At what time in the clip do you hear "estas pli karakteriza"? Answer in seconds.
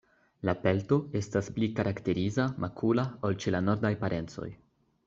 1.19-2.47